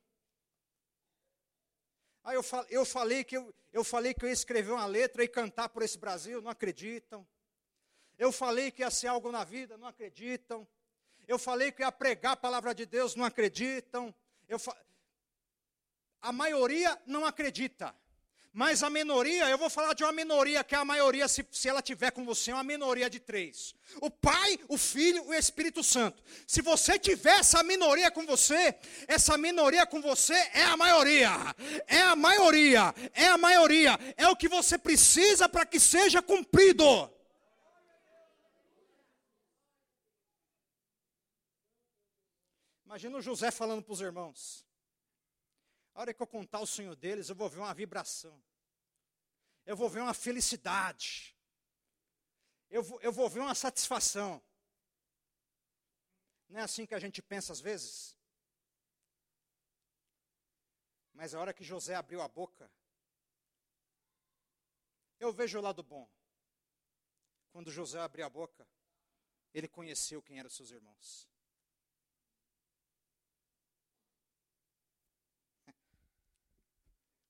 [2.22, 5.24] Aí eu, fal, eu, falei que eu, eu falei que eu ia escrever uma letra
[5.24, 7.26] e cantar por esse Brasil, não acreditam.
[8.16, 10.64] Eu falei que ia ser algo na vida, não acreditam.
[11.26, 14.14] Eu falei que ia pregar a palavra de Deus, não acreditam.
[14.48, 14.80] Eu fa...
[16.22, 17.92] A maioria não acredita.
[18.52, 21.68] Mas a minoria, eu vou falar de uma minoria, que é a maioria, se, se
[21.68, 25.34] ela tiver com você, é uma minoria de três: o Pai, o Filho e o
[25.34, 26.20] Espírito Santo.
[26.48, 28.74] Se você tiver essa minoria com você,
[29.06, 31.30] essa minoria com você é a maioria,
[31.86, 37.08] é a maioria, é a maioria, é o que você precisa para que seja cumprido.
[42.84, 44.64] Imagina o José falando para os irmãos:
[46.00, 48.42] a hora que eu contar o sonho deles, eu vou ver uma vibração.
[49.66, 51.36] Eu vou ver uma felicidade.
[52.70, 54.42] Eu vou, eu vou ver uma satisfação.
[56.48, 58.16] Não é assim que a gente pensa às vezes?
[61.12, 62.72] Mas a hora que José abriu a boca,
[65.18, 66.10] eu vejo o lado bom.
[67.50, 68.66] Quando José abriu a boca,
[69.52, 71.28] ele conheceu quem eram seus irmãos.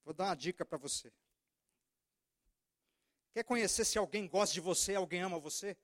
[0.05, 1.13] Vou dar uma dica para você.
[3.33, 5.77] Quer conhecer se alguém gosta de você, alguém ama você?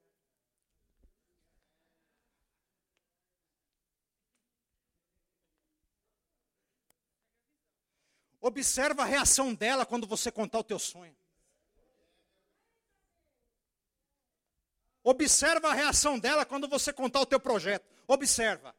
[8.40, 11.16] Observa a reação dela quando você contar o teu sonho.
[15.02, 17.88] Observa a reação dela quando você contar o teu projeto.
[18.08, 18.74] Observa.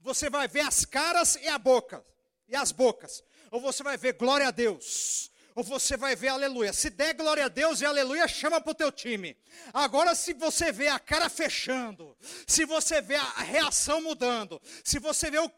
[0.00, 2.04] Você vai ver as caras e a boca,
[2.48, 3.22] e as bocas
[3.56, 6.74] ou você vai ver glória a Deus, ou você vai ver aleluia.
[6.74, 9.34] Se der glória a Deus e aleluia, chama para o teu time.
[9.72, 12.14] Agora, se você vê a cara fechando,
[12.46, 15.50] se você vê a reação mudando, se você vê o.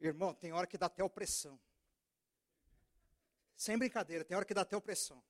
[0.00, 1.60] Irmão, tem hora que dá até opressão.
[3.54, 5.22] Sem brincadeira, tem hora que dá até opressão.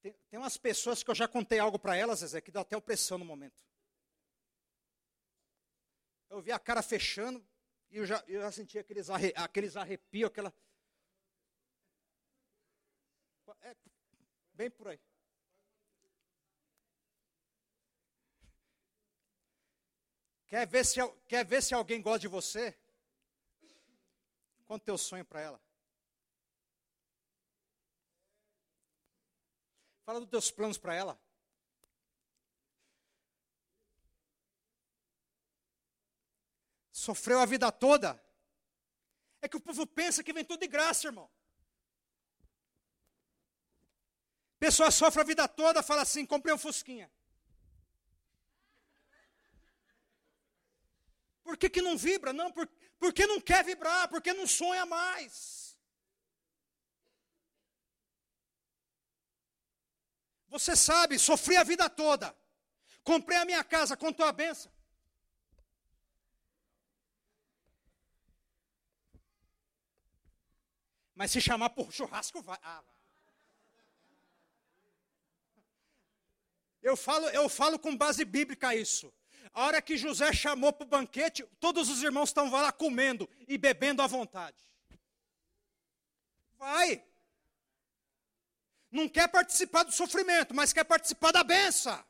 [0.00, 2.76] Tem, tem umas pessoas que eu já contei algo para elas, Zezé, que dá até
[2.76, 3.67] opressão no momento.
[6.28, 7.44] Eu vi a cara fechando
[7.90, 10.52] e eu já, eu já senti aqueles, arre, aqueles arrepios, aquela.
[13.62, 13.74] É,
[14.52, 15.00] bem por aí.
[20.46, 22.76] Quer ver se, quer ver se alguém gosta de você?
[24.66, 25.60] Conta teu sonho para ela.
[30.04, 31.20] Fala dos teus planos para ela.
[37.08, 38.22] Sofreu a vida toda.
[39.40, 41.30] É que o povo pensa que vem tudo de graça, irmão.
[44.58, 47.10] Pessoa sofre a vida toda, fala assim: comprei um Fusquinha.
[51.42, 52.34] Por que, que não vibra?
[52.34, 52.68] Não, por,
[52.98, 55.78] porque não quer vibrar, porque não sonha mais.
[60.48, 62.36] Você sabe, sofri a vida toda.
[63.02, 64.70] Comprei a minha casa, contou a benção.
[71.18, 72.56] Mas se chamar por churrasco, vai.
[72.62, 72.80] Ah,
[76.80, 79.12] eu falo, eu falo com base bíblica isso.
[79.52, 83.58] A hora que José chamou para o banquete, todos os irmãos estão lá comendo e
[83.58, 84.62] bebendo à vontade.
[86.56, 87.04] Vai.
[88.88, 92.00] Não quer participar do sofrimento, mas quer participar da benção.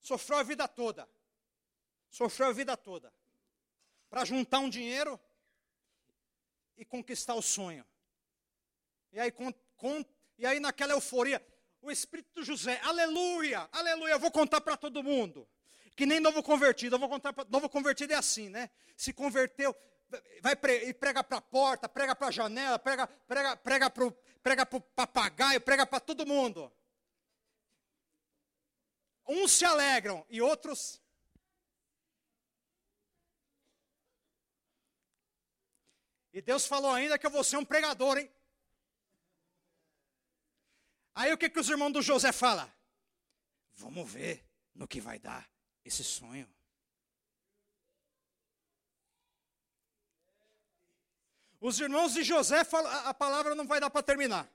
[0.00, 1.08] Sofreu a vida toda.
[2.10, 3.16] Sofreu a vida toda
[4.08, 5.18] para juntar um dinheiro
[6.76, 7.84] e conquistar o sonho.
[9.12, 10.04] E aí, com, com,
[10.38, 11.44] e aí naquela euforia,
[11.80, 15.48] o Espírito José, aleluia, aleluia, eu vou contar para todo mundo.
[15.96, 18.70] Que nem novo convertido, eu vou contar para novo convertido é assim, né?
[18.96, 19.74] Se converteu,
[20.40, 24.12] vai pre, e prega para a porta, prega para a janela, prega, prega, prega o
[24.42, 26.72] prega papagaio, prega para todo mundo.
[29.26, 31.02] Uns se alegram e outros
[36.32, 38.30] E Deus falou ainda que eu vou ser um pregador, hein?
[41.14, 42.70] Aí o que, que os irmãos do José falam?
[43.74, 45.48] Vamos ver no que vai dar
[45.84, 46.48] esse sonho.
[51.60, 54.48] Os irmãos de José falam, a palavra não vai dar para terminar.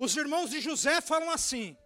[0.00, 1.76] Os irmãos de José falam assim: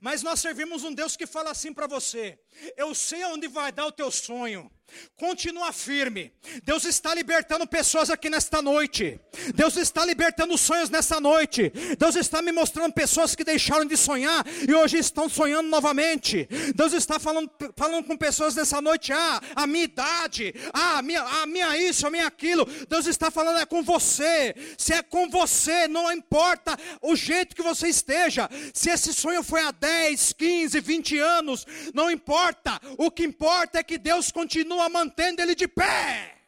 [0.00, 2.38] mas nós servimos um Deus que fala assim para você:
[2.76, 4.70] Eu sei onde vai dar o teu sonho,
[5.16, 6.32] Continua firme.
[6.64, 9.20] Deus está libertando pessoas aqui nesta noite.
[9.54, 11.72] Deus está libertando sonhos nesta noite.
[11.98, 16.48] Deus está me mostrando pessoas que deixaram de sonhar e hoje estão sonhando novamente.
[16.74, 19.12] Deus está falando, falando com pessoas nessa noite.
[19.12, 20.54] Ah, a minha idade.
[20.72, 22.66] Ah, a minha, a minha isso, a minha aquilo.
[22.88, 24.54] Deus está falando é com você.
[24.78, 28.48] Se é com você, não importa o jeito que você esteja.
[28.72, 32.80] Se esse sonho foi há 10, 15, 20 anos, não importa.
[32.96, 36.39] O que importa é que Deus continua continua mantendo ele de pé.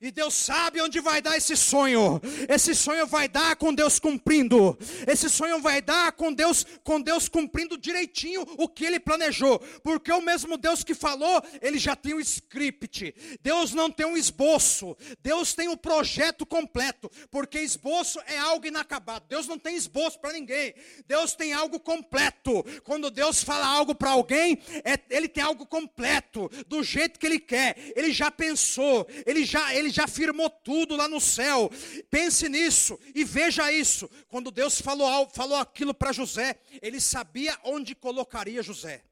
[0.00, 2.20] E Deus sabe onde vai dar esse sonho.
[2.48, 4.78] Esse sonho vai dar com Deus cumprindo.
[5.06, 9.58] Esse sonho vai dar com Deus, com Deus cumprindo direitinho o que ele planejou.
[9.82, 13.14] Porque o mesmo Deus que falou, ele já tem o script.
[13.42, 14.96] Deus não tem um esboço.
[15.20, 17.10] Deus tem o um projeto completo.
[17.30, 19.24] Porque esboço é algo inacabado.
[19.28, 20.74] Deus não tem esboço para ninguém.
[21.06, 22.64] Deus tem algo completo.
[22.84, 27.38] Quando Deus fala algo para alguém, é, ele tem algo completo, do jeito que ele
[27.40, 27.76] quer.
[27.96, 31.70] Ele já pensou, ele já ele ele já firmou tudo lá no céu.
[32.10, 34.08] Pense nisso e veja isso.
[34.28, 39.02] Quando Deus falou, falou aquilo para José, ele sabia onde colocaria José.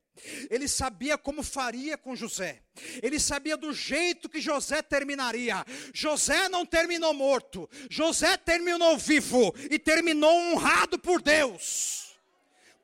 [0.50, 2.62] Ele sabia como faria com José.
[3.02, 5.64] Ele sabia do jeito que José terminaria.
[5.92, 7.68] José não terminou morto.
[7.90, 12.05] José terminou vivo e terminou honrado por Deus.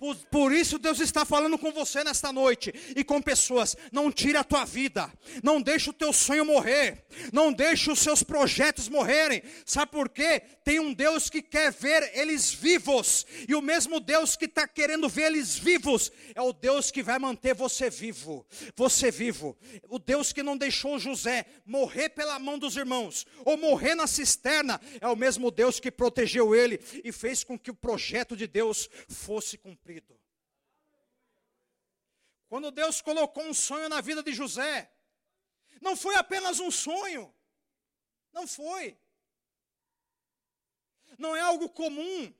[0.02, 3.76] Por, por, isso Deus está falando com você nesta noite e com pessoas.
[3.92, 5.08] Não tire a tua vida,
[5.44, 9.44] não deixe o teu sonho morrer, não deixe os seus projetos morrerem.
[9.64, 10.42] Sabe por quê?
[10.64, 15.08] Tem um Deus que quer ver eles vivos e o mesmo Deus que está querendo
[15.08, 18.44] ver eles vivos é o Deus que vai manter você vivo,
[18.74, 19.56] você vivo.
[19.88, 24.80] O Deus que não deixou José morrer pela mão dos irmãos ou morrer na cisterna
[25.00, 28.90] é o mesmo Deus que protegeu ele e fez com que o projeto de Deus
[29.08, 29.91] fosse cumprido
[32.48, 34.92] Quando Deus colocou um sonho na vida de José,
[35.80, 37.34] não foi apenas um sonho,
[38.32, 38.98] não foi.
[41.18, 42.34] Não é algo comum,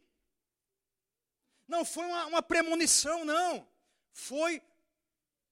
[1.67, 3.67] não foi uma, uma premonição, não.
[4.13, 4.63] Foi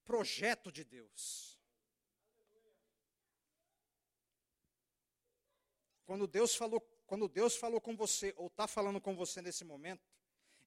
[0.05, 1.59] projeto de Deus.
[6.05, 10.10] Quando Deus falou, quando Deus falou com você, ou está falando com você nesse momento,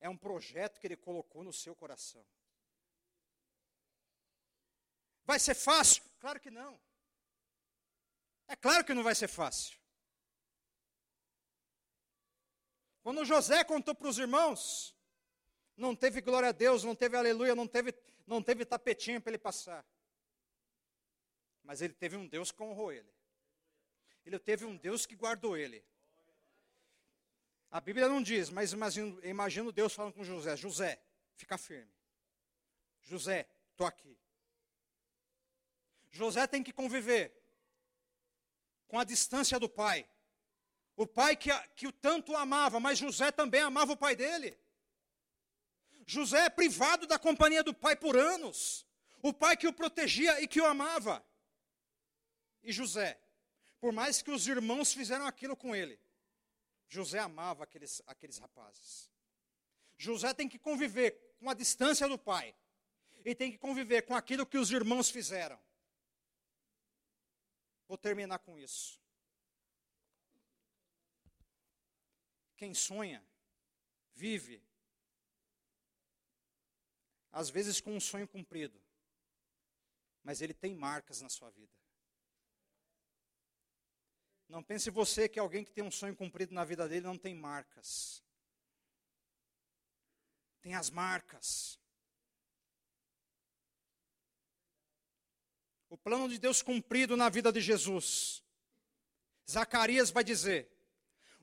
[0.04, 2.24] é um projeto que Ele colocou no seu coração.
[5.24, 6.04] Vai ser fácil?
[6.20, 6.78] Claro que não.
[8.50, 9.80] É claro que não vai ser fácil.
[13.02, 14.94] Quando José contou para os irmãos,
[15.78, 17.94] não teve glória a Deus, não teve aleluia, não teve,
[18.28, 19.86] não teve tapetinho para ele passar.
[21.64, 23.12] Mas ele teve um Deus que honrou ele.
[24.26, 25.82] Ele teve um Deus que guardou ele.
[27.74, 31.02] A Bíblia não diz, mas imagino, imagino Deus falando com José: José,
[31.34, 31.92] fica firme.
[33.02, 34.16] José, estou aqui.
[36.12, 37.36] José tem que conviver
[38.88, 40.08] com a distância do pai.
[40.96, 44.56] O pai que, que o tanto amava, mas José também amava o pai dele.
[46.06, 48.86] José é privado da companhia do pai por anos.
[49.20, 51.26] O pai que o protegia e que o amava.
[52.62, 53.20] E José,
[53.82, 56.00] por mais que os irmãos fizeram aquilo com ele,
[56.94, 59.12] José amava aqueles, aqueles rapazes.
[59.98, 62.56] José tem que conviver com a distância do pai.
[63.26, 65.60] E tem que conviver com aquilo que os irmãos fizeram.
[67.88, 69.02] Vou terminar com isso.
[72.56, 73.26] Quem sonha,
[74.14, 74.64] vive,
[77.32, 78.80] às vezes com um sonho cumprido,
[80.24, 81.83] mas ele tem marcas na sua vida.
[84.48, 87.34] Não pense você que alguém que tem um sonho cumprido na vida dele não tem
[87.34, 88.24] marcas.
[90.62, 91.80] Tem as marcas.
[95.90, 98.44] O plano de Deus cumprido na vida de Jesus.
[99.50, 100.72] Zacarias vai dizer: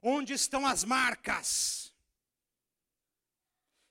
[0.02, 1.94] Onde estão as marcas?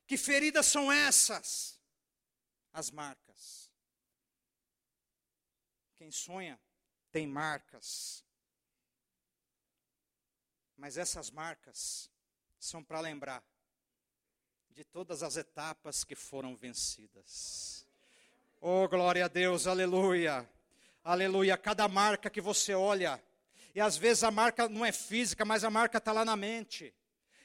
[0.07, 1.79] Que feridas são essas?
[2.73, 3.69] As marcas.
[5.95, 6.59] Quem sonha
[7.11, 8.25] tem marcas.
[10.79, 12.09] Mas essas marcas
[12.57, 13.43] são para lembrar
[14.69, 17.85] de todas as etapas que foram vencidas.
[18.61, 20.49] Oh, glória a Deus, aleluia.
[21.03, 21.57] Aleluia.
[21.57, 23.21] Cada marca que você olha,
[23.75, 26.95] e às vezes a marca não é física, mas a marca está lá na mente.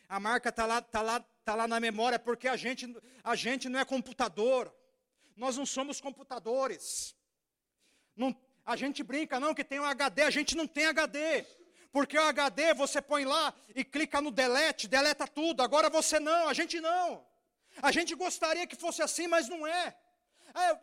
[0.09, 3.68] A marca está lá, tá lá, tá lá na memória, porque a gente, a gente
[3.68, 4.72] não é computador.
[5.37, 7.16] Nós não somos computadores.
[8.14, 8.32] Não,
[8.64, 11.45] a gente brinca, não, que tem um HD, a gente não tem HD.
[11.95, 15.62] Porque o HD você põe lá e clica no delete, deleta tudo.
[15.62, 17.24] Agora você não, a gente não.
[17.80, 19.97] A gente gostaria que fosse assim, mas não é.
[20.57, 20.80] é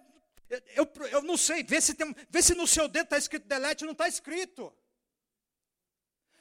[0.74, 3.84] Eu, eu não sei, vê se, tem, vê se no seu dedo está escrito delete,
[3.84, 4.74] não está escrito.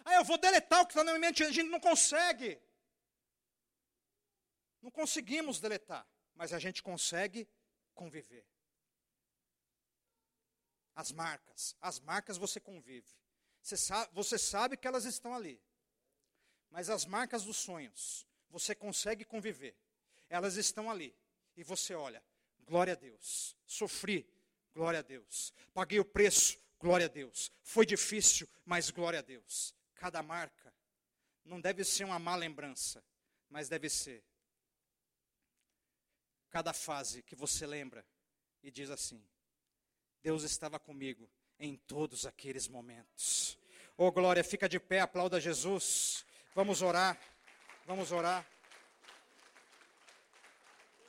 [0.04, 2.56] Ah, eu vou deletar o que está na minha mente, a gente não consegue.
[4.80, 7.48] Não conseguimos deletar, mas a gente consegue
[7.92, 8.46] conviver.
[10.94, 13.19] As marcas, as marcas você convive.
[13.62, 15.60] Você sabe, você sabe que elas estão ali.
[16.70, 19.76] Mas as marcas dos sonhos, você consegue conviver.
[20.28, 21.14] Elas estão ali.
[21.56, 22.22] E você olha,
[22.64, 23.56] glória a Deus.
[23.66, 24.28] Sofri,
[24.72, 25.52] glória a Deus.
[25.74, 27.50] Paguei o preço, glória a Deus.
[27.62, 29.74] Foi difícil, mas glória a Deus.
[29.94, 30.72] Cada marca
[31.44, 33.04] não deve ser uma má lembrança,
[33.48, 34.24] mas deve ser
[36.48, 38.06] cada fase que você lembra
[38.62, 39.22] e diz assim:
[40.22, 41.30] Deus estava comigo
[41.60, 43.58] em todos aqueles momentos.
[43.96, 46.24] Oh glória, fica de pé, aplauda Jesus.
[46.54, 47.18] Vamos orar.
[47.86, 48.46] Vamos orar.